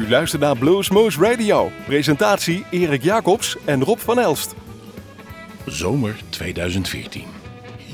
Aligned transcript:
U 0.00 0.08
luistert 0.08 0.42
naar 0.42 0.56
Bluesmoose 0.56 1.20
Radio. 1.20 1.70
Presentatie 1.86 2.64
Erik 2.70 3.02
Jacobs 3.02 3.56
en 3.64 3.84
Rob 3.84 3.98
van 3.98 4.18
Elst. 4.18 4.54
Zomer 5.66 6.16
2014. 6.28 7.39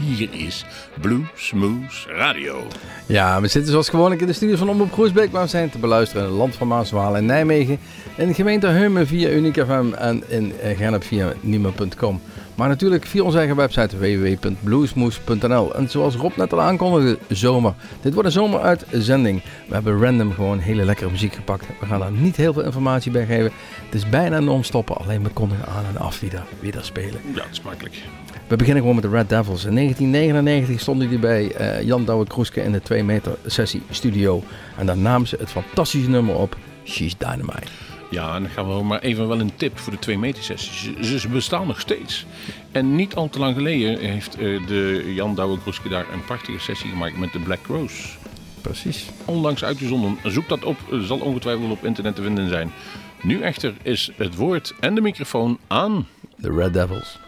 Hier 0.01 0.29
is 0.33 0.65
Bluesmoose 1.01 2.09
Radio. 2.09 2.67
Ja, 3.07 3.41
we 3.41 3.49
zitten 3.49 3.71
zoals 3.71 3.89
gewoonlijk 3.89 4.21
in 4.21 4.27
de 4.27 4.33
studio 4.33 4.57
van 4.57 4.69
Omroep 4.69 4.93
Groesbeek, 4.93 5.33
waar 5.33 5.43
we 5.43 5.49
zijn 5.49 5.71
te 5.71 5.79
beluisteren 5.79 6.23
in 6.23 6.29
het 6.29 6.39
land 6.39 6.55
van 6.55 6.69
Maaswaal 6.69 7.17
en 7.17 7.27
Nijmegen, 7.27 7.79
in 8.17 8.29
de 8.29 8.35
gemeente 8.35 8.67
Heumen 8.67 9.07
via 9.07 9.29
Uniek 9.29 9.55
FM 9.55 9.93
en 9.93 10.31
in 10.31 10.53
Gennep 10.77 11.05
via 11.05 11.33
Niemen.com. 11.41 12.21
Maar 12.55 12.69
natuurlijk 12.69 13.07
via 13.07 13.23
onze 13.23 13.39
eigen 13.39 13.57
website 13.57 13.99
www.bluesmoes.nl. 13.99 15.75
En 15.75 15.91
zoals 15.91 16.15
Rob 16.15 16.37
net 16.37 16.53
al 16.53 16.61
aankondigde, 16.61 17.19
zomer. 17.29 17.75
Dit 18.01 18.13
wordt 18.13 18.29
een 18.29 18.35
zomeruitzending. 18.35 19.43
We 19.69 19.75
hebben 19.75 20.03
random 20.03 20.33
gewoon 20.33 20.59
hele 20.59 20.85
lekkere 20.85 21.11
muziek 21.11 21.35
gepakt. 21.35 21.67
We 21.81 21.87
gaan 21.87 22.01
daar 22.01 22.13
niet 22.13 22.37
heel 22.37 22.53
veel 22.53 22.65
informatie 22.65 23.13
bij 23.13 23.27
geven. 23.27 23.53
Het 23.85 23.95
is 23.95 24.09
bijna 24.09 24.41
non-stoppen, 24.41 24.97
alleen 24.97 25.23
we 25.23 25.29
kondigen 25.29 25.67
aan 25.67 25.85
en 25.85 25.97
af 25.97 26.21
wie 26.21 26.31
er, 26.31 26.45
wie 26.61 26.73
er 26.73 26.85
spelen. 26.85 27.21
Ja, 27.35 27.43
het 27.43 27.53
is 27.53 27.63
makkelijk. 27.63 28.03
We 28.47 28.57
beginnen 28.57 28.83
gewoon 28.83 28.95
met 28.95 29.05
de 29.05 29.17
Red 29.17 29.29
Devils. 29.29 29.65
In 29.65 29.75
1999 29.75 30.81
stonden 30.81 31.09
die 31.09 31.19
bij 31.19 31.61
uh, 31.61 31.83
Jan 31.83 32.05
Douwe 32.05 32.27
Kroeske 32.27 32.63
in 32.63 32.73
de 32.73 32.83
2 32.83 33.05
meter 33.05 33.37
sessie 33.47 33.83
studio. 33.91 34.43
En 34.77 34.87
daar 34.87 34.97
namen 34.97 35.29
ze 35.29 35.37
het 35.39 35.51
fantastische 35.51 36.11
nummer 36.11 36.35
op, 36.35 36.57
She's 36.85 37.17
Dynamite. 37.19 37.67
Ja, 38.11 38.35
en 38.35 38.43
dan 38.43 38.51
gaan 38.51 38.77
we 38.77 38.85
maar 38.85 39.01
even 39.01 39.29
wel 39.29 39.41
een 39.41 39.57
tip 39.57 39.79
voor 39.79 39.93
de 39.93 39.99
2 39.99 40.19
meter 40.19 40.43
sessies. 40.43 41.21
Ze 41.21 41.29
bestaan 41.29 41.67
nog 41.67 41.81
steeds. 41.81 42.27
En 42.73 42.95
niet 42.95 43.15
al 43.15 43.29
te 43.29 43.39
lang 43.39 43.55
geleden 43.55 43.99
heeft 43.99 44.41
uh, 44.41 44.67
de 44.67 45.13
Jan 45.15 45.35
Douwe 45.35 45.59
Kroeske 45.59 45.89
daar 45.89 46.07
een 46.13 46.25
prachtige 46.25 46.59
sessie 46.59 46.91
gemaakt 46.91 47.19
met 47.19 47.33
de 47.33 47.39
Black 47.39 47.67
Rose. 47.67 48.09
Precies. 48.61 49.07
Onlangs 49.25 49.65
uitgezonden. 49.65 50.19
Zoek 50.25 50.49
dat 50.49 50.65
op, 50.65 50.77
zal 51.01 51.19
ongetwijfeld 51.19 51.71
op 51.71 51.85
internet 51.85 52.15
te 52.15 52.23
vinden 52.23 52.49
zijn. 52.49 52.73
Nu 53.23 53.41
echter 53.41 53.75
is 53.83 54.11
het 54.17 54.35
woord 54.35 54.75
en 54.81 54.95
de 54.95 55.01
microfoon 55.01 55.59
aan... 55.67 56.07
De 56.37 56.53
Red 56.53 56.73
Devils. 56.73 57.19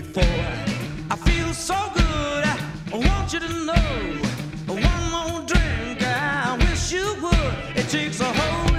Before. 0.00 0.24
I 1.10 1.16
feel 1.16 1.52
so 1.52 1.76
good. 1.94 2.44
I 2.92 2.96
want 3.08 3.32
you 3.32 3.40
to 3.40 3.52
know. 3.68 3.90
One 4.66 5.04
more 5.10 5.40
drink, 5.46 6.02
I 6.02 6.56
wish 6.60 6.92
you 6.92 7.06
would. 7.22 7.76
It 7.76 7.88
takes 7.88 8.20
a 8.20 8.32
whole 8.32 8.69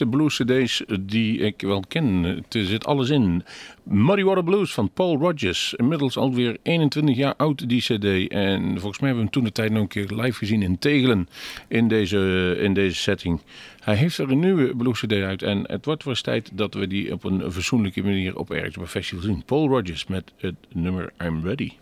De 0.00 0.06
mooiste 0.06 0.44
blues 0.44 0.64
cd's 0.64 0.82
die 1.00 1.38
ik 1.38 1.60
wel 1.60 1.82
ken. 1.88 2.24
Er 2.50 2.64
zit 2.64 2.86
alles 2.86 3.10
in. 3.10 3.44
Muddy 3.82 4.22
Water 4.22 4.44
Blues 4.44 4.74
van 4.74 4.90
Paul 4.90 5.18
Rogers. 5.18 5.74
Inmiddels 5.76 6.16
alweer 6.16 6.56
21 6.62 7.16
jaar 7.16 7.34
oud 7.36 7.68
die 7.68 7.80
cd. 7.80 8.28
En 8.28 8.62
volgens 8.80 8.98
mij 8.98 9.08
hebben 9.08 9.16
we 9.16 9.22
hem 9.22 9.30
toen 9.30 9.44
de 9.44 9.52
tijd 9.52 9.70
nog 9.70 9.82
een 9.82 9.88
keer 9.88 10.06
live 10.06 10.38
gezien 10.38 10.62
in 10.62 10.78
Tegelen. 10.78 11.28
In 11.68 11.88
deze, 11.88 12.56
in 12.60 12.74
deze 12.74 12.96
setting. 12.96 13.40
Hij 13.80 13.94
heeft 13.94 14.18
er 14.18 14.30
een 14.30 14.38
nieuwe 14.38 14.76
blues 14.76 15.00
cd 15.00 15.12
uit. 15.12 15.42
En 15.42 15.64
het 15.66 15.84
wordt 15.84 16.04
wel 16.04 16.12
eens 16.12 16.22
tijd 16.22 16.50
dat 16.52 16.74
we 16.74 16.86
die 16.86 17.12
op 17.12 17.24
een 17.24 17.52
verzoenlijke 17.52 18.02
manier 18.02 18.36
op 18.36 18.50
ergens 18.50 18.76
op 18.76 18.86
festival 18.86 19.24
zien. 19.24 19.44
Paul 19.44 19.68
Rogers 19.68 20.06
met 20.06 20.32
het 20.36 20.54
nummer 20.72 21.12
I'm 21.22 21.44
Ready. 21.44 21.72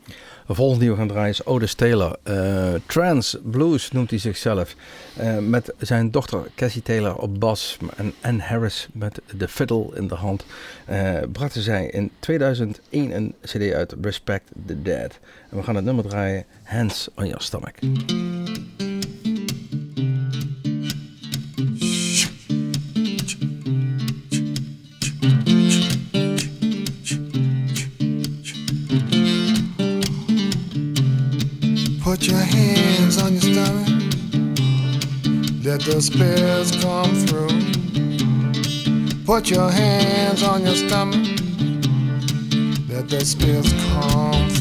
De 0.47 0.55
volgende 0.55 0.81
die 0.81 0.91
we 0.91 0.97
gaan 0.97 1.09
draaien 1.09 1.31
is 1.31 1.45
Otis 1.45 1.75
Taylor. 1.75 2.17
Eh, 2.23 2.75
Trans 2.87 3.37
Blues 3.43 3.91
noemt 3.91 4.11
hij 4.11 4.19
zichzelf. 4.19 4.75
Eh, 5.17 5.39
met 5.39 5.75
zijn 5.79 6.11
dochter 6.11 6.51
Cassie 6.55 6.83
Taylor 6.83 7.17
op 7.17 7.41
bas 7.41 7.77
en 7.97 8.15
Ann 8.21 8.39
Harris 8.41 8.89
met 8.93 9.21
de 9.37 9.49
fiddle 9.49 9.91
in 9.95 10.09
de 10.09 10.15
hand. 10.15 10.47
eh 10.85 11.15
brachten 11.33 11.63
zij 11.63 11.87
in 11.87 12.11
2001 12.19 13.17
een 13.17 13.35
cd 13.43 13.73
uit, 13.73 13.95
Respect 14.03 14.51
the 14.67 14.83
Dead. 14.83 15.19
En 15.51 15.57
we 15.57 15.63
gaan 15.63 15.77
het 15.77 15.85
nummer 15.85 16.05
draaien, 16.05 16.45
Hands 16.63 17.09
on 17.15 17.27
Your 17.27 17.43
Stomach. 17.43 17.75
Let 35.79 35.95
the 35.95 36.03
spirits 36.03 36.83
come 36.83 37.15
through. 37.25 37.47
Put 39.25 39.49
your 39.49 39.71
hands 39.71 40.43
on 40.43 40.67
your 40.67 40.75
stomach. 40.75 41.25
Let 42.89 43.09
the 43.09 43.25
spirits 43.25 43.73
come 43.93 44.49
through. 44.49 44.58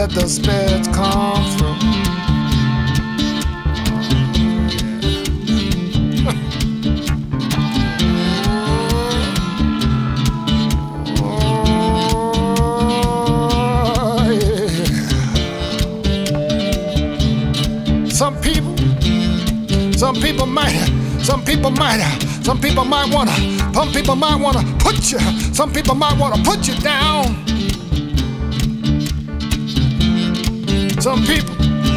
that 0.00 0.08
the 0.12 0.26
spirits 0.26 0.88
come 0.88 1.44
through. 1.58 1.76
Some 18.10 18.40
people, 18.40 18.76
some 19.92 20.14
people 20.14 20.46
might. 20.46 20.72
Some 21.22 21.44
people 21.44 21.70
might, 21.70 22.00
some 22.42 22.58
people 22.58 22.84
might 22.86 23.12
wanna, 23.12 23.36
some 23.74 23.92
people 23.92 24.16
might 24.16 24.36
wanna 24.36 24.64
put 24.78 25.12
you, 25.12 25.18
some 25.52 25.70
people 25.70 25.94
might 25.94 26.18
wanna 26.18 26.42
put 26.42 26.66
you 26.66 26.74
down. 26.76 27.69
Some 31.00 31.24
people, 31.24 31.54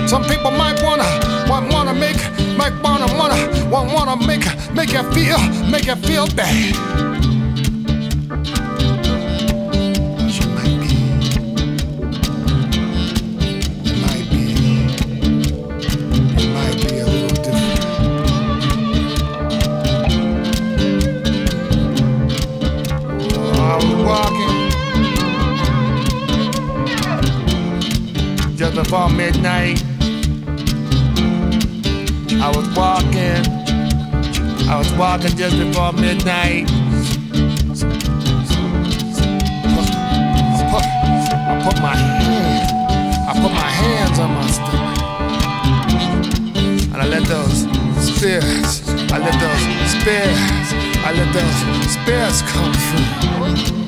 some 0.07 0.23
people 0.23 0.51
might 0.51 0.81
wanna, 0.81 1.03
might 1.49 1.67
wanna 1.69 1.93
make, 1.93 2.15
might 2.57 2.73
wanna, 2.81 3.13
wanna, 3.17 3.69
want 3.69 3.91
wanna 3.93 4.15
make, 4.25 4.45
make 4.73 4.93
you 4.93 5.03
feel, 5.11 5.39
make 5.69 5.87
you 5.87 5.95
feel 5.97 6.25
bad. 6.27 7.12
before 28.93 29.09
midnight. 29.09 29.81
I 32.39 32.51
was 32.55 32.67
walking, 32.77 33.41
I 34.69 34.77
was 34.77 34.93
walking 34.93 35.35
just 35.35 35.57
before 35.57 35.93
midnight. 35.93 36.69
I 39.49 40.63
put, 40.69 40.85
I 40.85 41.61
put 41.65 41.81
my 41.81 41.95
hands, 41.95 42.71
I 43.27 43.33
put 43.41 43.51
my 43.51 43.71
hands 43.81 44.19
on 44.19 44.29
my 44.35 44.45
stomach, 44.45 44.99
and 46.93 46.97
I 47.01 47.07
let 47.07 47.23
those 47.23 47.65
spirits, 47.97 48.87
I 49.11 49.17
let 49.17 49.39
those 49.41 49.63
spirits, 49.89 50.69
I 51.03 51.13
let 51.17 51.33
those 51.33 51.57
spirits 51.89 52.43
come 52.43 52.73
through. 52.73 53.82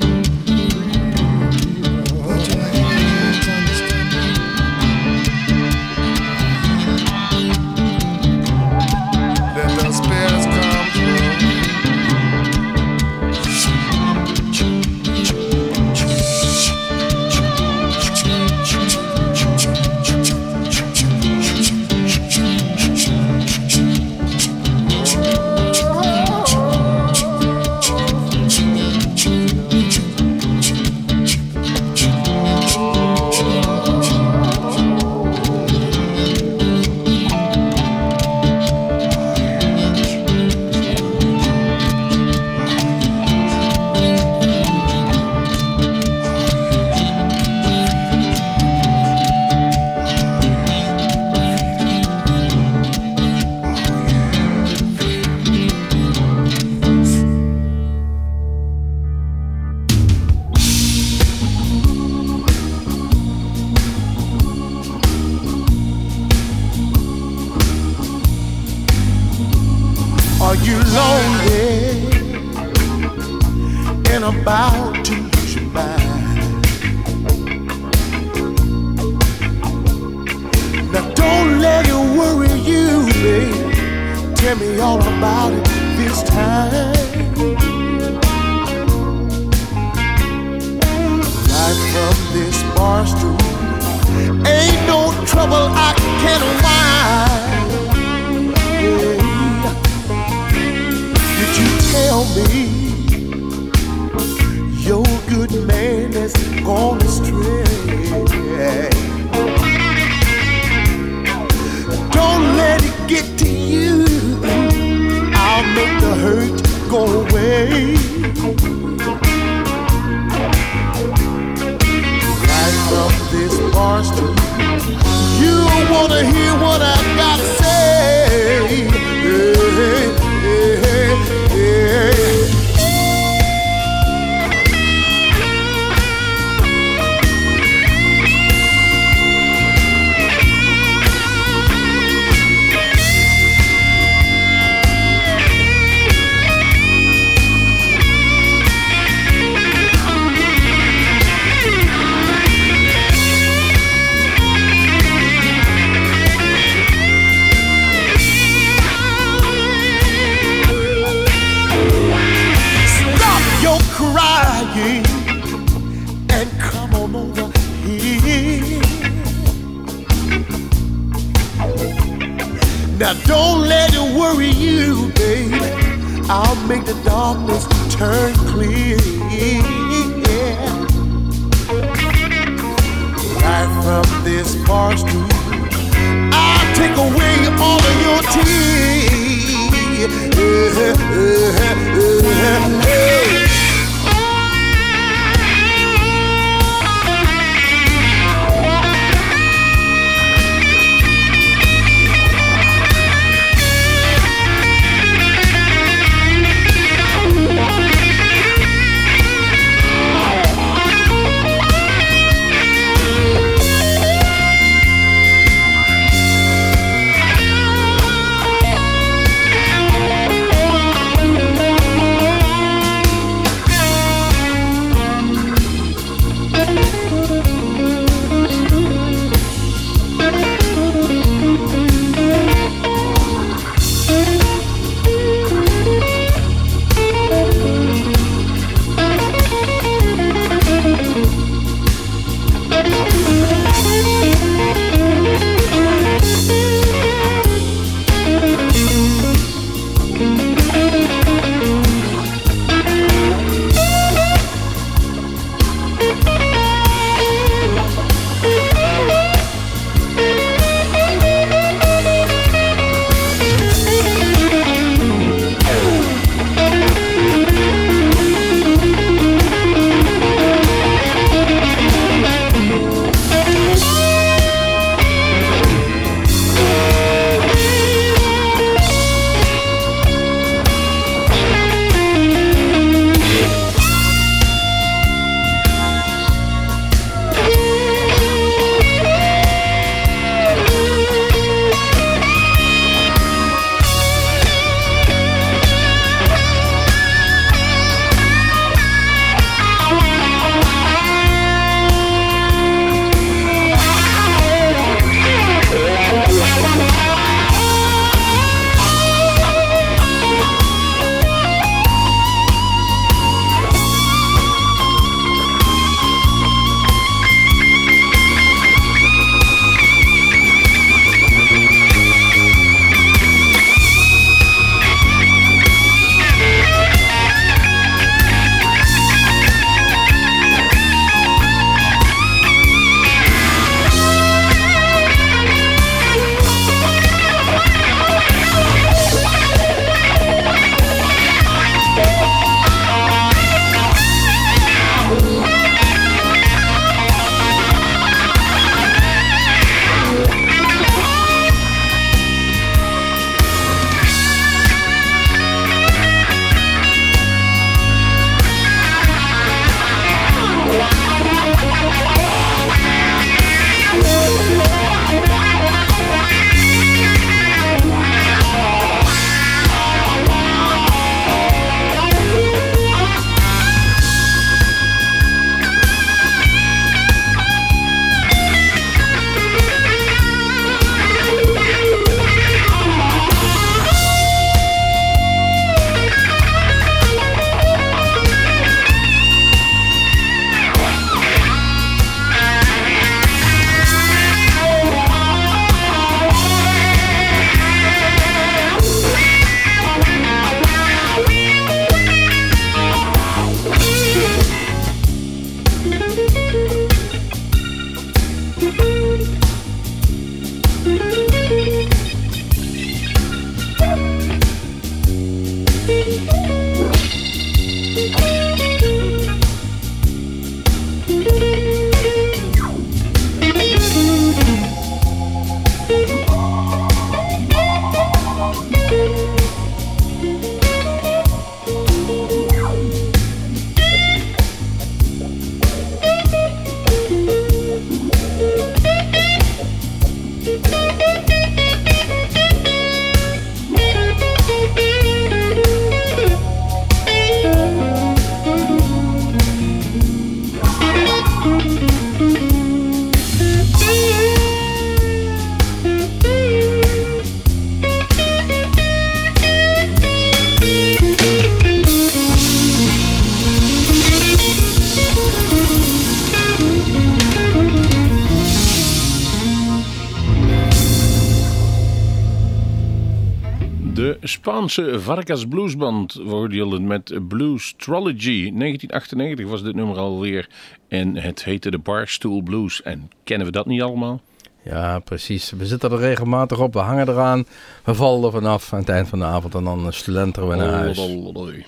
Spaanse 474.22 475.00
Vargas 475.00 475.48
Bluesband 475.48 476.20
hoorde 476.28 476.56
je 476.56 476.80
met 476.80 477.28
Blues 477.28 477.74
Trilogy. 477.78 478.52
1998 478.54 479.48
was 479.48 479.63
dit 479.63 479.76
nummer 479.76 479.98
alweer 479.98 480.50
en 480.88 481.15
het 481.15 481.44
heette 481.44 481.72
de 481.72 481.78
Barstool 481.78 482.41
Blues. 482.41 482.82
En 482.82 483.10
kennen 483.24 483.48
we 483.48 483.54
dat 483.54 483.65
niet 483.65 483.82
allemaal? 483.82 484.22
Ja, 484.63 485.00
precies. 485.00 485.52
We 485.58 485.65
zitten 485.65 485.91
er 485.91 485.98
regelmatig 485.98 486.60
op, 486.60 486.74
we 486.74 486.80
hangen 486.80 487.10
eraan, 487.10 487.46
we 487.84 487.94
vallen 487.94 488.24
er 488.26 488.32
vanaf 488.32 488.74
aan 488.74 488.80
het 488.80 488.89
eind 488.89 489.08
van 489.08 489.20
de 489.20 489.26
avond 489.26 489.56
en 489.56 489.63
dan 489.63 489.94
slenteren 489.94 490.50
we 490.50 490.56
naar 490.56 490.72
huis. 490.74 490.98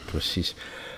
Precies. 0.06 0.56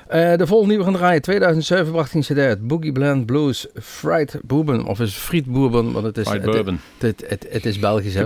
Eh, 0.08 0.36
de 0.36 0.48
volgende 0.48 0.74
die 0.74 0.84
we 0.84 0.90
gaan 0.90 1.00
draaien, 1.00 1.22
2007 1.22 1.92
bracht 1.92 2.12
hij 2.12 2.22
een 2.28 2.36
cd 2.36 2.40
uit, 2.40 2.68
Boogie 2.68 2.92
Blend 2.92 3.26
Blues 3.26 3.68
Fried 3.82 4.40
Bourbon, 4.44 4.88
of 4.88 5.00
is 5.00 5.14
Fried 5.14 5.46
Bourbon, 5.46 5.92
want 5.92 6.06
het 6.06 6.18
is, 6.18 6.28
Fried 6.28 6.42
het, 6.42 6.52
bourbon. 6.52 6.80
het, 6.98 7.24
het, 7.28 7.48
het 7.50 7.66
is 7.66 7.80
Belgisch. 7.80 8.14
hè? 8.14 8.24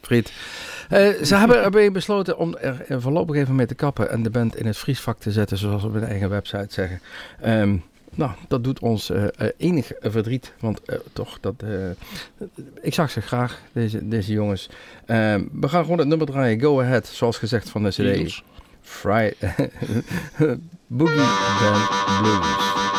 Friet. 0.00 0.32
Eh, 0.92 1.22
ze 1.22 1.36
hebben 1.36 1.62
erbij 1.62 1.92
besloten 1.92 2.38
om 2.38 2.56
er 2.56 2.84
eh, 2.88 2.96
voorlopig 3.00 3.36
even 3.36 3.54
mee 3.54 3.66
te 3.66 3.74
kappen 3.74 4.10
en 4.10 4.22
de 4.22 4.30
band 4.30 4.56
in 4.56 4.66
het 4.66 4.76
vriesvak 4.76 5.18
te 5.18 5.30
zetten, 5.30 5.58
zoals 5.58 5.82
we 5.82 5.88
op 5.88 5.94
hun 5.94 6.04
eigen 6.04 6.30
website 6.30 6.66
zeggen. 6.68 7.00
Ehm, 7.40 7.76
nou, 8.14 8.30
dat 8.48 8.64
doet 8.64 8.80
ons 8.80 9.10
eh, 9.10 9.24
enig 9.56 9.92
verdriet, 10.00 10.52
want 10.60 10.80
toch, 11.12 11.38
dat, 11.40 11.64
ik 12.80 12.94
zag 12.94 13.10
ze 13.10 13.20
graag, 13.20 13.60
deze, 13.72 14.08
deze 14.08 14.32
jongens. 14.32 14.68
Ehm, 15.06 15.44
we 15.52 15.68
gaan 15.68 15.82
gewoon 15.82 15.98
het 15.98 16.08
nummer 16.08 16.26
draaien, 16.26 16.60
Go 16.60 16.80
Ahead, 16.80 17.06
zoals 17.06 17.38
gezegd 17.38 17.70
van 17.70 17.82
de 17.82 17.88
CD. 17.88 18.42
Fry 18.80 19.34
Boogie 20.86 21.28
Band 21.60 21.88
Blues. 22.20 22.91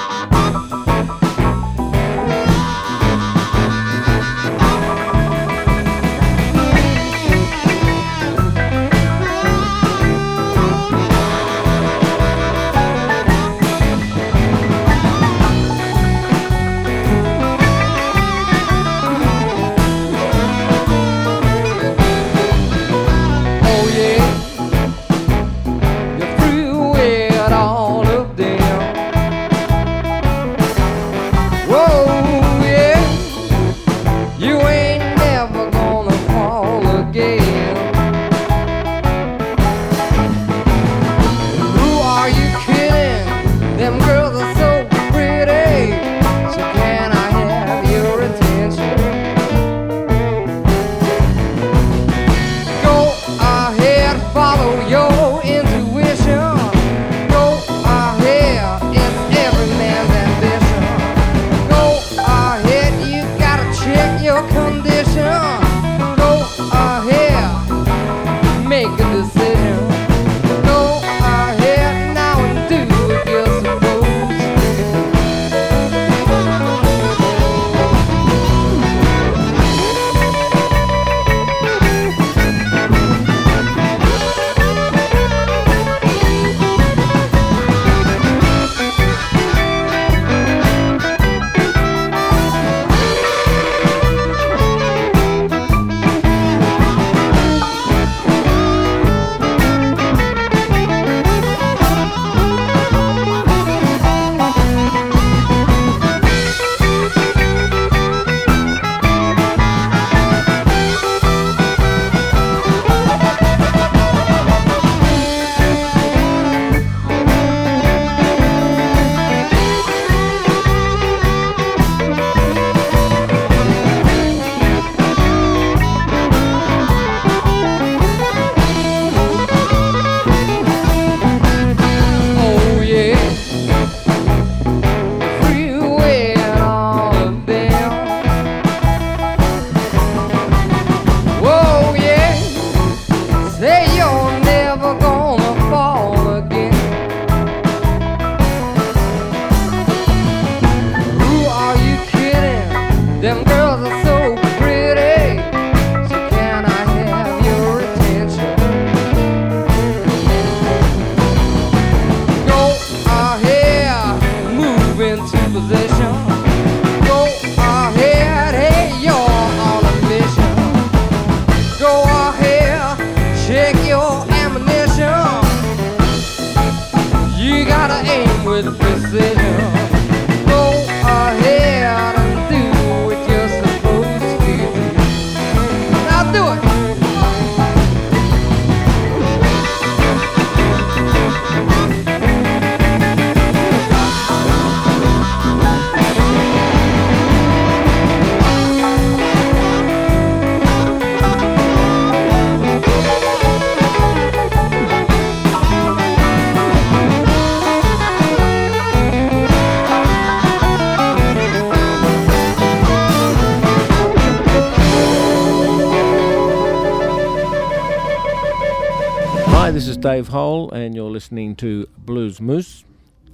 Dave 220.13 220.27
Hole, 220.27 220.69
and 220.69 220.93
you're 220.93 221.09
listening 221.09 221.55
to 221.55 221.87
Blues 221.97 222.39
Moose. 222.39 222.85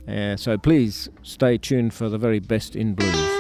Uh, 0.08 0.38
so 0.38 0.58
please 0.58 1.10
stay 1.24 1.58
tuned 1.58 1.94
for 1.94 2.08
the 2.08 2.18
very 2.18 2.40
best 2.40 2.74
in 2.74 2.94
blues. 2.94 3.39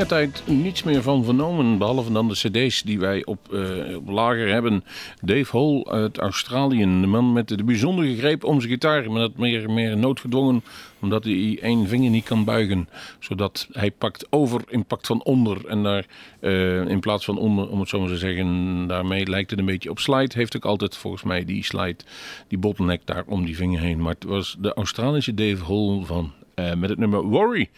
Lange 0.00 0.12
tijd 0.12 0.42
niets 0.46 0.82
meer 0.82 1.02
van 1.02 1.24
vernomen, 1.24 1.78
behalve 1.78 2.12
dan 2.12 2.28
de 2.28 2.34
cd's 2.34 2.82
die 2.82 2.98
wij 2.98 3.24
op, 3.24 3.52
eh, 3.52 3.96
op 3.96 4.08
lager 4.08 4.48
hebben. 4.48 4.84
Dave 5.22 5.56
Hall 5.56 5.84
uit 5.84 6.18
Australië, 6.18 6.78
de 6.78 7.06
man 7.06 7.32
met 7.32 7.48
de 7.48 7.64
bijzondere 7.64 8.16
greep 8.16 8.44
om 8.44 8.60
zijn 8.60 8.72
gitaar, 8.72 9.10
maar 9.10 9.20
dat 9.20 9.36
meer, 9.36 9.70
meer 9.70 9.96
noodgedwongen, 9.96 10.62
omdat 11.00 11.24
hij 11.24 11.58
één 11.62 11.88
vinger 11.88 12.10
niet 12.10 12.24
kan 12.24 12.44
buigen. 12.44 12.88
Zodat 13.18 13.68
hij 13.72 13.90
pakt 13.90 14.26
over 14.30 14.62
in 14.68 14.84
pakt 14.84 15.06
van 15.06 15.22
onder 15.22 15.66
en 15.66 15.82
daar 15.82 16.06
eh, 16.40 16.86
in 16.86 17.00
plaats 17.00 17.24
van 17.24 17.38
onder, 17.38 17.68
om 17.68 17.80
het 17.80 17.88
zo 17.88 18.00
maar 18.00 18.08
te 18.08 18.18
zeggen, 18.18 18.86
daarmee 18.86 19.26
lijkt 19.26 19.50
het 19.50 19.58
een 19.58 19.64
beetje 19.64 19.90
op 19.90 19.98
slide. 19.98 20.34
Heeft 20.34 20.56
ook 20.56 20.64
altijd 20.64 20.96
volgens 20.96 21.22
mij 21.22 21.44
die 21.44 21.64
slide, 21.64 22.04
die 22.48 22.58
bottleneck 22.58 23.00
daar 23.04 23.24
om 23.26 23.44
die 23.44 23.56
vinger 23.56 23.80
heen. 23.80 24.02
Maar 24.02 24.14
het 24.14 24.24
was 24.24 24.56
de 24.58 24.74
Australische 24.74 25.34
Dave 25.34 25.64
Hall 25.64 26.04
van, 26.04 26.32
eh, 26.54 26.74
met 26.74 26.90
het 26.90 26.98
nummer 26.98 27.22
Worry. 27.22 27.68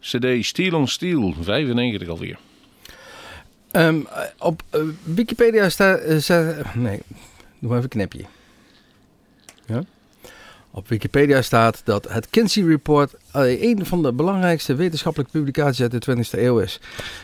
CD 0.00 0.44
Steel 0.44 0.74
on 0.74 0.88
Steel, 0.88 1.34
95 1.40 2.08
alweer. 2.08 2.38
Ehm, 3.70 4.00
op 4.38 4.62
eh, 4.70 4.80
Wikipedia 5.02 5.68
staat... 5.68 6.22
staat- 6.22 6.74
nee, 6.74 7.00
doe 7.58 7.68
maar 7.70 7.78
even 7.78 7.82
een 7.82 7.88
knipje. 8.08 8.24
Ja? 9.66 9.82
Op 10.72 10.88
Wikipedia 10.88 11.42
staat 11.42 11.80
dat 11.84 12.08
het 12.08 12.30
Kinsey 12.30 12.62
Report 12.62 13.14
eh, 13.32 13.62
een 13.62 13.86
van 13.86 14.02
de 14.02 14.12
belangrijkste 14.12 14.74
wetenschappelijke 14.74 15.38
publicaties 15.38 15.80
uit 15.80 16.04
de 16.04 16.16
20e 16.16 16.38
eeuw 16.38 16.58
is. 16.58 16.80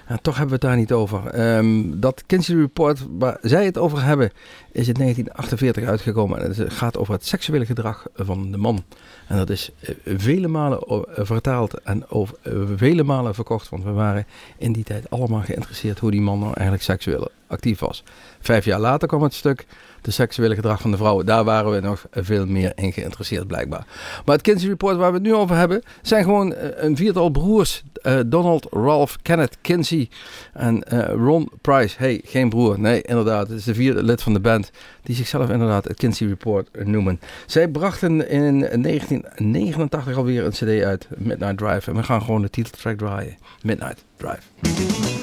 En 0.07 0.23
toch 0.23 0.37
hebben 0.37 0.61
we 0.61 0.67
het 0.67 0.71
daar 0.71 0.81
niet 0.81 0.93
over. 0.93 1.27
Ehm, 1.27 2.01
dat 2.01 2.23
Kinsey 2.27 2.57
Report, 2.57 3.01
waar 3.19 3.39
zij 3.43 3.65
het 3.65 3.79
over 3.79 4.03
hebben, 4.03 4.31
is 4.73 4.89
in 4.89 4.95
1948 4.95 5.85
uitgekomen. 5.85 6.43
En 6.43 6.55
het 6.55 6.73
gaat 6.73 6.99
over 6.99 7.15
het 7.15 7.27
seksuele 7.27 7.67
gedrag 7.67 8.07
van 8.15 8.51
de 8.51 8.57
man. 8.57 8.85
En 9.27 9.37
dat 9.37 9.51
is 9.51 9.71
eh, 9.81 9.95
vele 10.17 10.49
malen 10.49 11.05
vertaald 11.09 11.75
en 11.83 12.11
over, 12.11 12.37
eh, 12.43 12.53
vele 12.77 13.03
malen 13.03 13.35
verkocht. 13.35 13.69
Want 13.69 13.85
we 13.85 13.91
waren 13.91 14.27
in 14.59 14.73
die 14.73 14.85
tijd 14.85 15.11
allemaal 15.11 15.43
geïnteresseerd 15.43 15.99
hoe 15.99 16.11
die 16.11 16.21
man 16.21 16.39
nou 16.39 16.53
eigenlijk 16.53 16.83
seksueel 16.83 17.31
actief 17.47 17.79
was. 17.79 18.05
Vijf 18.47 18.65
jaar 18.65 18.81
later 18.81 19.09
kwam 19.09 19.23
het 19.23 19.35
stuk 19.35 19.67
de 20.07 20.11
seksuele 20.11 20.55
gedrag 20.55 20.81
van 20.81 20.91
de 20.91 20.97
vrouwen. 20.97 21.27
Daar 21.27 21.45
waren 21.45 21.73
we 21.73 21.81
nog 21.81 22.07
veel 22.13 22.47
meer 22.47 22.73
in 22.75 22.93
geïnteresseerd 22.93 23.47
blijkbaar. 23.47 23.87
Maar 24.25 24.35
het 24.35 24.45
Kinsey 24.45 24.69
Report 24.69 24.97
waar 24.97 25.11
we 25.11 25.19
het 25.19 25.27
nu 25.27 25.35
over 25.35 25.57
hebben, 25.57 25.83
zijn 26.03 26.25
gewoon 26.25 26.55
eh, 26.55 26.69
een 26.85 26.97
viertal 26.97 27.31
broers. 27.31 27.83
Eh, 28.03 28.19
Donald, 28.27 28.67
Ralph, 28.71 29.17
Kenneth, 29.23 29.57
Kinsey 29.61 30.09
en 30.53 30.83
eh, 30.83 31.15
Ron 31.15 31.51
Price. 31.61 31.95
Hey, 31.99 32.21
geen 32.25 32.49
broer. 32.49 32.81
Nee, 32.81 33.03
inderdaad. 33.03 33.49
Het 33.49 33.59
is 33.59 33.65
de 33.65 33.75
vierde 33.75 34.03
lid 34.03 34.23
van 34.23 34.33
de 34.33 34.41
band 34.41 34.71
die 35.03 35.17
zichzelf 35.17 35.51
inderdaad 35.51 35.85
het 35.85 35.97
Kinsey 35.97 36.27
Report 36.27 36.85
noemen. 36.85 37.21
Zij 37.47 37.69
brachten 37.69 38.29
in 38.29 38.59
1989 38.61 40.17
alweer 40.17 40.45
een 40.45 40.51
cd 40.51 40.85
uit, 40.85 41.07
Midnight 41.17 41.59
Drive. 41.59 41.91
En 41.91 41.97
we 41.97 42.03
gaan 42.03 42.23
gewoon 42.23 42.43
de 42.43 42.51
titeltrack 42.51 42.99
draaien. 42.99 43.37
Midnight 43.63 44.05
Drive. 44.17 45.16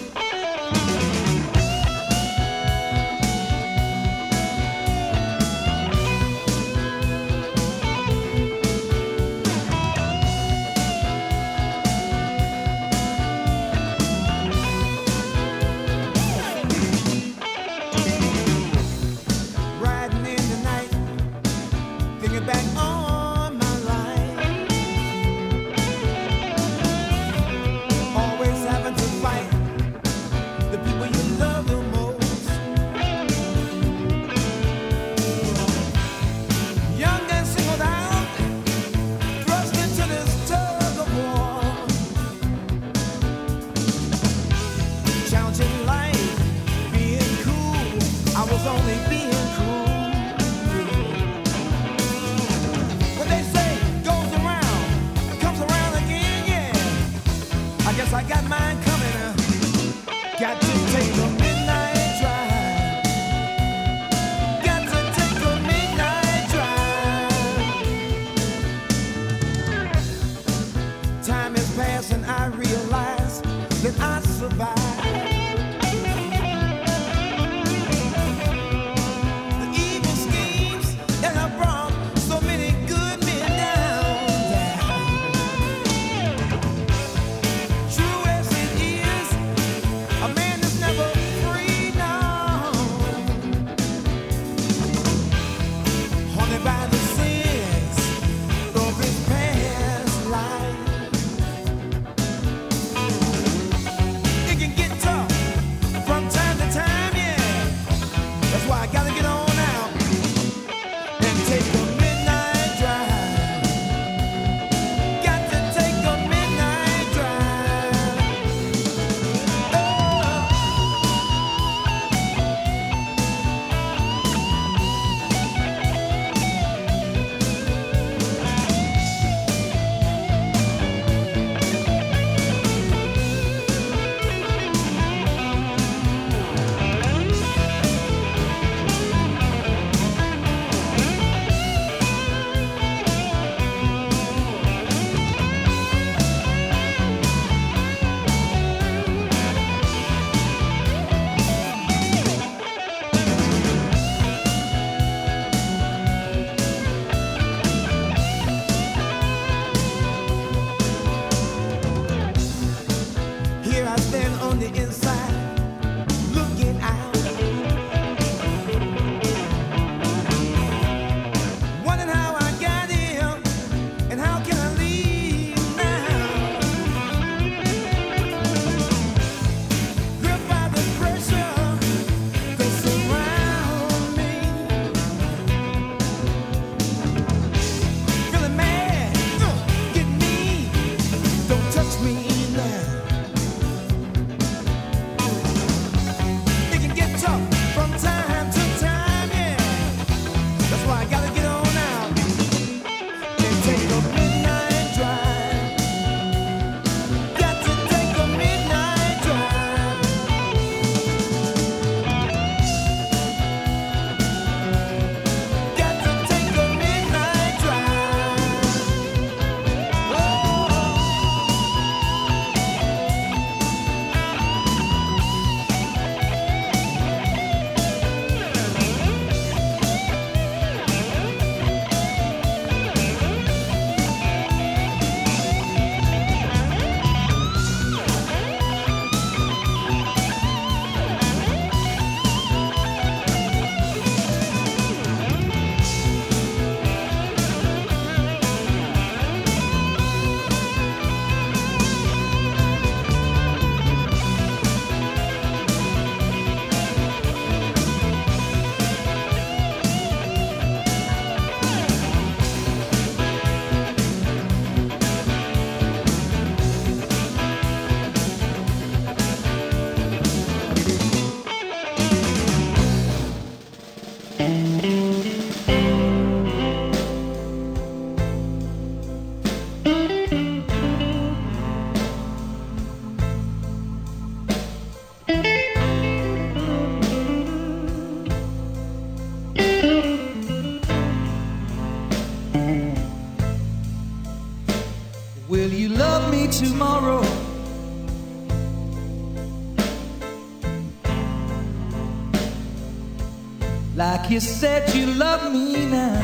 You 304.33 304.39
said 304.39 304.95
you 304.95 305.05
love 305.13 305.53
me 305.53 305.85
now. 305.85 306.17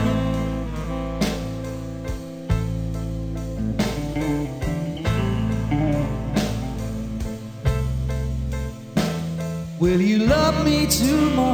Will 9.79 10.01
you 10.01 10.25
love 10.25 10.65
me 10.65 10.87
tomorrow? 10.87 11.48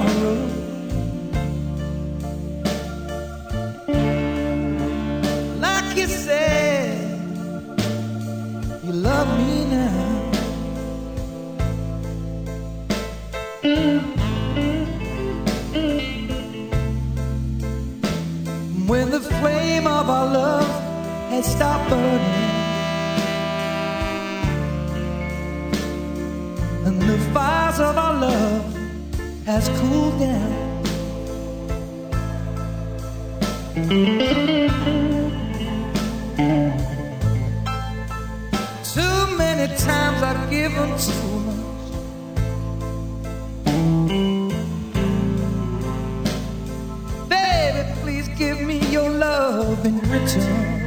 your 48.95 49.09
love 49.09 49.85
in 49.85 49.99
return. 50.09 50.81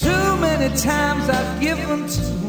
Too 0.00 0.36
many 0.46 0.76
times 0.76 1.28
I've 1.28 1.60
given 1.60 2.08
to 2.08 2.45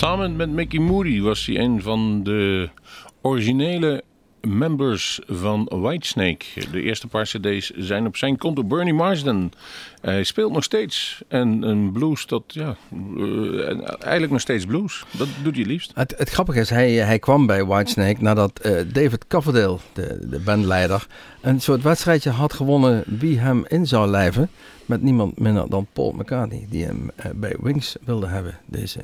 Samen 0.00 0.36
met 0.36 0.50
Mickey 0.50 0.80
Moody 0.80 1.20
was 1.20 1.46
hij 1.46 1.58
een 1.58 1.82
van 1.82 2.22
de 2.22 2.68
originele 3.22 3.99
members 4.40 5.20
van 5.26 5.66
Whitesnake. 5.74 6.44
De 6.72 6.82
eerste 6.82 7.06
paar 7.06 7.24
cd's 7.24 7.70
zijn 7.70 8.06
op 8.06 8.16
zijn 8.16 8.36
konto. 8.38 8.64
Bernie 8.64 8.94
Marsden. 8.94 9.52
Hij 10.00 10.24
speelt 10.24 10.52
nog 10.52 10.64
steeds. 10.64 11.22
En 11.28 11.62
een 11.62 11.92
blues, 11.92 12.26
dat 12.26 12.42
ja, 12.46 12.76
eh, 13.16 13.68
eigenlijk 14.00 14.30
nog 14.32 14.40
steeds 14.40 14.64
blues. 14.64 15.04
Dat 15.10 15.28
doet 15.42 15.56
hij 15.56 15.64
liefst. 15.64 15.90
Het, 15.94 16.14
het 16.16 16.30
grappige 16.30 16.60
is, 16.60 16.70
hij, 16.70 16.92
hij 16.92 17.18
kwam 17.18 17.46
bij 17.46 17.64
Whitesnake 17.64 18.22
nadat 18.22 18.58
eh, 18.58 18.72
David 18.92 19.26
Coverdale, 19.26 19.78
de, 19.92 20.26
de 20.28 20.38
bandleider, 20.38 21.06
een 21.40 21.60
soort 21.60 21.82
wedstrijdje 21.82 22.30
had 22.30 22.52
gewonnen 22.52 23.04
wie 23.06 23.38
hem 23.38 23.64
in 23.68 23.86
zou 23.86 24.08
lijven. 24.08 24.50
Met 24.86 25.02
niemand 25.02 25.38
minder 25.38 25.68
dan 25.68 25.86
Paul 25.92 26.12
McCartney, 26.12 26.66
die 26.70 26.84
hem 26.84 27.10
eh, 27.16 27.30
bij 27.34 27.56
Wings 27.60 27.96
wilde 28.04 28.26
hebben, 28.26 28.58
deze 28.66 29.00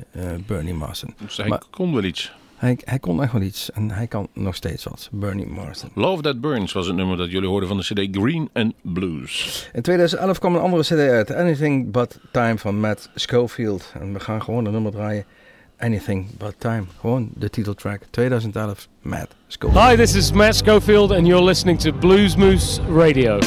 Bernie 0.47 0.73
Marsden. 0.73 1.15
Dus 1.25 1.37
hij 1.37 1.47
Maar- 1.47 1.63
kon 1.69 1.93
wel 1.93 2.03
iets. 2.03 2.31
Hij, 2.57 2.77
hij 2.83 2.99
kon 2.99 3.23
echt 3.23 3.31
wel 3.31 3.41
iets 3.41 3.71
en 3.71 3.91
hij 3.91 4.07
kan 4.07 4.27
nog 4.33 4.55
steeds 4.55 4.83
wat, 4.83 5.09
Bernie 5.11 5.47
Marsden. 5.47 5.89
Love 5.93 6.21
That 6.21 6.41
Burns 6.41 6.73
was 6.73 6.87
het 6.87 6.95
nummer 6.95 7.17
dat 7.17 7.31
jullie 7.31 7.49
hoorden 7.49 7.69
van 7.69 7.77
de 7.77 7.83
cd 7.83 8.17
Green 8.17 8.49
and 8.53 8.73
Blues. 8.81 9.69
In 9.73 9.81
2011 9.81 10.39
kwam 10.39 10.55
een 10.55 10.61
andere 10.61 10.83
cd 10.83 10.91
uit, 11.09 11.33
Anything 11.33 11.91
But 11.91 12.19
Time 12.31 12.57
van 12.57 12.79
Matt 12.79 13.09
Schofield. 13.15 13.93
En 13.99 14.13
we 14.13 14.19
gaan 14.19 14.43
gewoon 14.43 14.63
de 14.63 14.69
nummer 14.69 14.91
draaien, 14.91 15.25
Anything 15.77 16.37
But 16.37 16.55
Time. 16.57 16.83
Gewoon 16.99 17.29
de 17.35 17.49
titeltrack, 17.49 18.01
2011, 18.09 18.87
Matt 19.01 19.35
Schofield. 19.47 19.89
Hi, 19.89 19.95
this 19.95 20.15
is 20.15 20.31
Matt 20.31 20.55
Schofield, 20.55 21.11
and 21.11 21.27
you're 21.27 21.43
listening 21.43 21.79
to 21.79 21.91
Blues 21.91 22.35
Moose 22.35 22.81
Radio. 22.81 23.39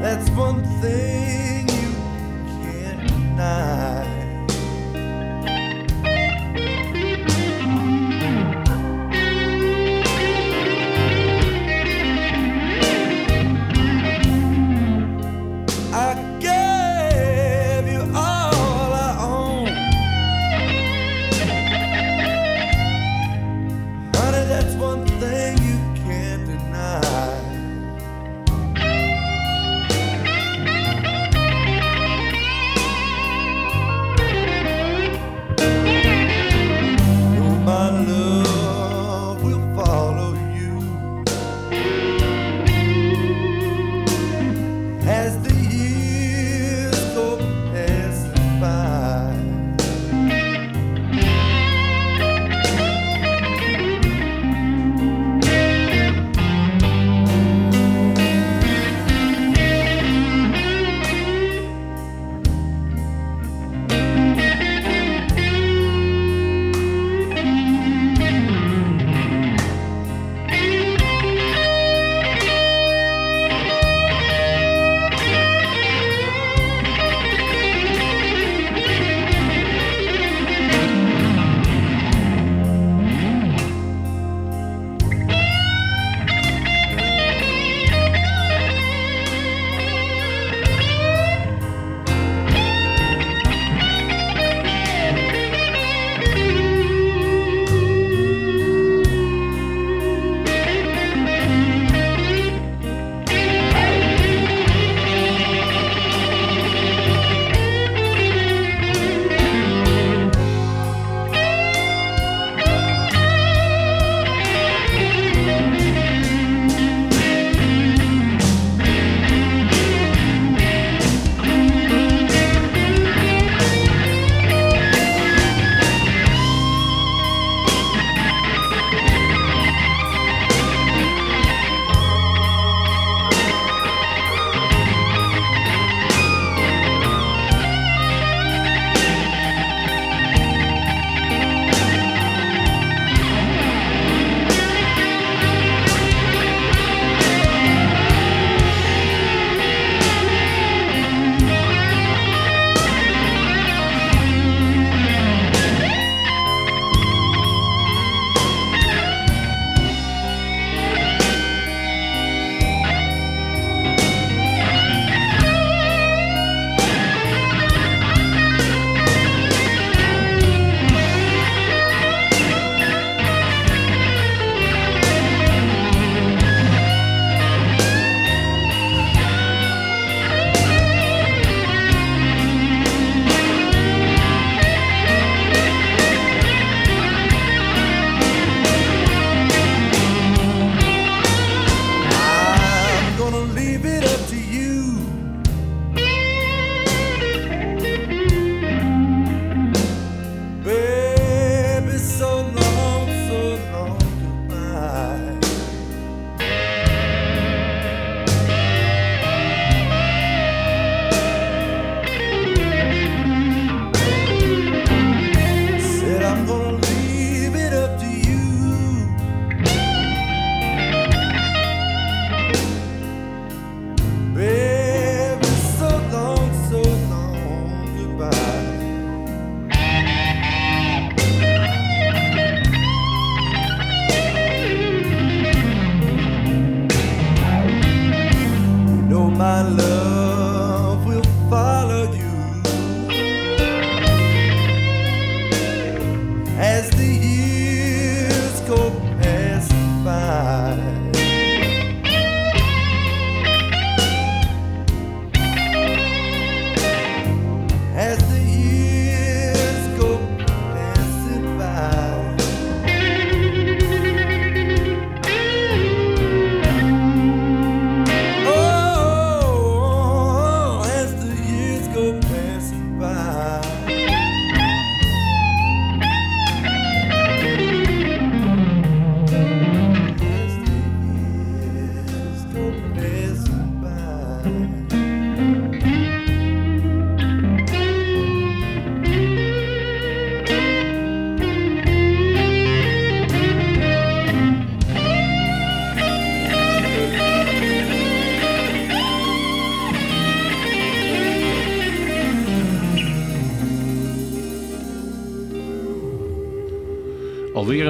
That's 0.00 0.30
one 0.30 0.64
thing 0.80 1.68
you 1.68 1.92
can't 2.62 3.06
deny. 3.06 3.89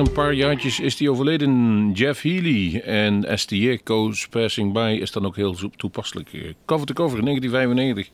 Een 0.00 0.12
paar 0.12 0.34
jaartjes 0.34 0.80
is 0.80 0.98
hij 0.98 1.08
overleden. 1.08 1.92
Jeff 1.92 2.22
Healy 2.22 2.80
en 2.80 3.24
Goes 3.84 4.28
Passing 4.28 4.72
By 4.72 4.98
is 5.00 5.10
dan 5.10 5.26
ook 5.26 5.36
heel 5.36 5.56
toepasselijk. 5.76 6.32
Eh, 6.32 6.40
Cover 6.66 6.86
to 6.86 6.94
cover 6.94 7.22
1995. 7.22 8.10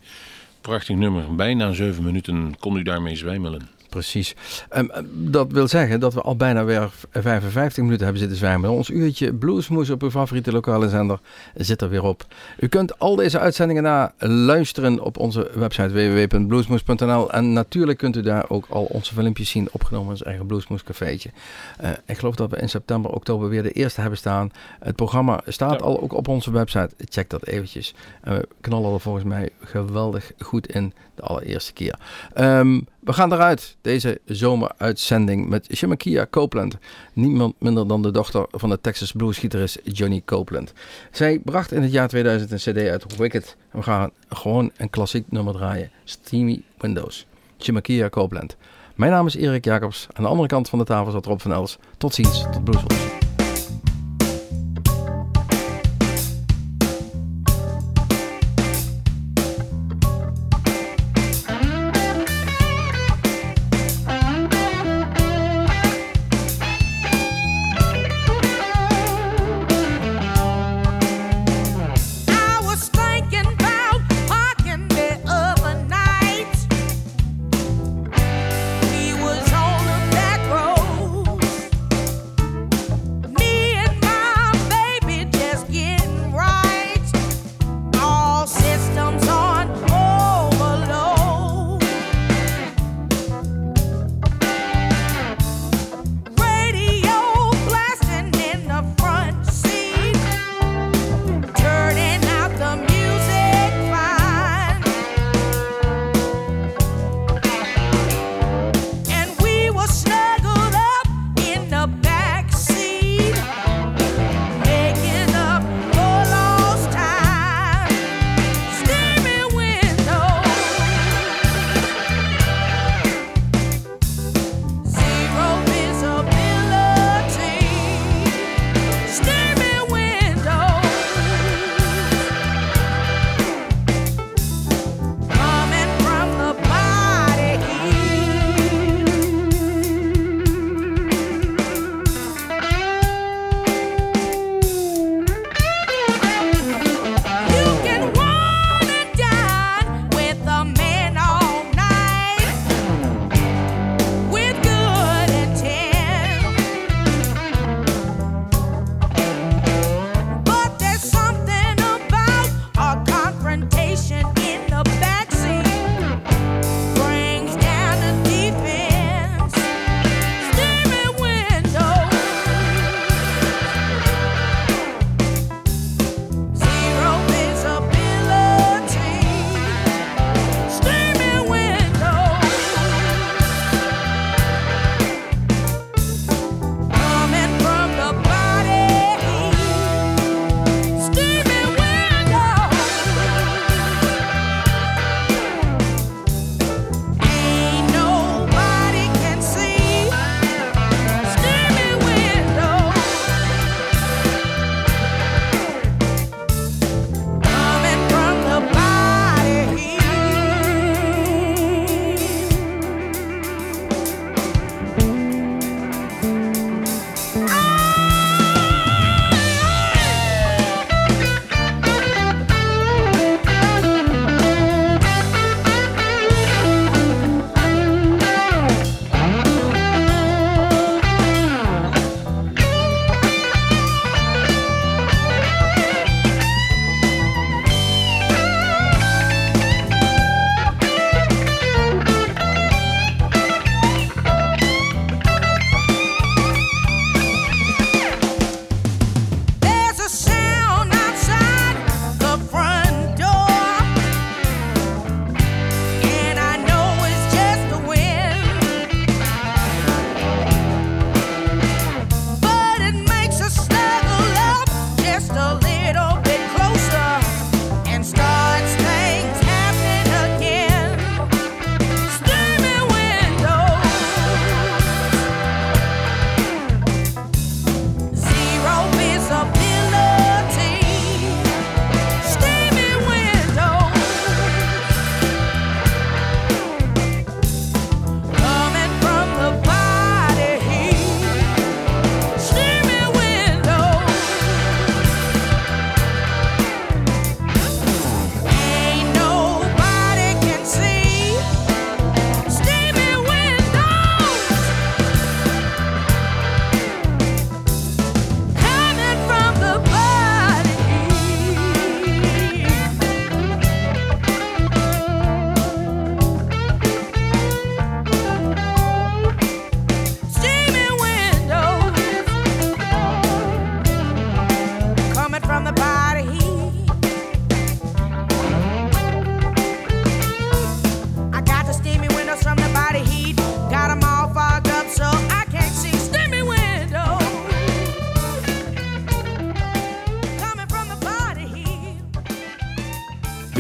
Prachtig 0.61 0.97
nummer. 0.97 1.34
Bijna 1.34 1.72
zeven 1.72 2.05
minuten 2.05 2.55
kon 2.59 2.76
u 2.76 2.82
daarmee 2.82 3.16
zwijmelen. 3.16 3.76
Precies. 3.97 4.34
Ehm, 4.68 4.86
eh, 4.90 5.03
dat 5.12 5.53
wil 5.53 5.68
zeggen 5.68 6.01
dat 6.01 6.14
we 6.14 6.20
al 6.20 6.36
bijna 6.36 6.64
weer 6.64 6.90
55 7.11 7.82
minuten 7.82 8.03
hebben 8.05 8.18
zitten 8.20 8.38
zwijmelen. 8.38 8.76
Ons 8.76 8.90
uurtje 8.90 9.34
bluesmoes 9.34 9.90
op 9.90 10.03
uw 10.03 10.11
favoriete 10.11 10.53
lokale 10.53 10.88
zender 10.88 11.20
zit 11.55 11.82
er 11.82 11.88
weer 11.88 12.03
op. 12.03 12.26
U 12.59 12.66
kunt 12.68 12.99
al 12.99 13.16
deze 13.16 13.38
uitzendingen 13.38 13.82
na 13.82 14.12
luisteren 14.18 15.01
op 15.01 15.18
onze 15.18 15.51
website 15.55 15.88
www.bluesmoes.nl. 15.92 17.32
En 17.32 17.53
natuurlijk 17.53 17.99
kunt 17.99 18.16
u 18.16 18.22
daar 18.22 18.44
ook 18.49 18.66
al 18.68 18.84
onze 18.84 19.14
filmpjes 19.14 19.51
zien 19.51 19.68
opgenomen 19.72 20.07
in 20.07 20.12
ons 20.12 20.22
eigen 20.22 20.47
Bluesmoes 20.47 20.82
cafeetje. 20.82 21.30
Eh, 21.78 21.90
ik 22.07 22.18
geloof 22.18 22.34
dat 22.34 22.51
we 22.51 22.57
in 22.57 22.68
september, 22.68 23.11
oktober 23.11 23.49
weer 23.49 23.62
de 23.62 23.72
eerste 23.72 24.01
hebben 24.01 24.18
staan. 24.18 24.51
Het 24.80 24.97
programma 24.97 25.40
staat 25.47 25.80
Ja. 25.80 25.86
al 25.86 26.01
ook 26.01 26.12
op 26.12 26.28
onze 26.28 26.51
website. 26.51 26.90
Check 27.09 27.30
dat 27.30 27.47
eventjes. 27.47 27.94
En 28.20 28.34
we 28.36 28.49
knallen 28.61 28.92
er 28.92 29.01
volgens 29.01 29.24
mij 29.24 29.49
geweldig 29.61 30.32
goed 30.38 30.66
in 30.66 30.92
de 31.14 31.22
allereerste 31.22 31.72
keer. 31.72 31.99
Ehm, 32.34 32.80
we 33.07 33.12
gaan 33.12 33.32
eruit, 33.32 33.76
deze 33.80 34.20
zomeruitzending 34.24 35.48
met 35.48 35.68
Shemakia 35.74 36.26
Copeland. 36.30 36.76
Niemand 37.12 37.54
minder 37.59 37.88
dan 37.88 38.02
de 38.02 38.11
dochter 38.11 38.46
van 38.50 38.70
de 38.70 38.80
Texas 38.80 39.12
bluesgitarist 39.12 39.80
Johnny 39.84 40.22
Copeland. 40.24 40.72
Zij 41.11 41.38
bracht 41.38 41.72
in 41.72 41.82
het 41.82 41.92
jaar 41.92 42.09
2000 42.09 42.50
een 42.50 42.59
cd 42.59 42.88
uit 42.88 43.16
Wicked. 43.16 43.57
We 43.70 43.82
gaan 43.82 44.11
gewoon 44.28 44.70
een 44.76 44.90
klassiek 44.90 45.24
nummer 45.28 45.54
draaien. 45.54 45.90
Steamy 46.04 46.62
Windows. 46.78 47.26
Shemakia 47.59 48.09
Copeland. 48.09 48.57
Mijn 48.94 49.12
naam 49.12 49.26
is 49.26 49.36
Erik 49.36 49.64
Jacobs. 49.64 50.07
Aan 50.12 50.24
de 50.24 50.30
andere 50.30 50.48
kant 50.48 50.68
van 50.68 50.78
de 50.78 50.84
tafel 50.84 51.12
zat 51.12 51.26
Rob 51.26 51.40
van 51.40 51.52
Els. 51.52 51.78
Tot 51.98 52.14
ziens, 52.14 52.42
tot 52.52 52.64
Bluesmoes. 52.64 53.26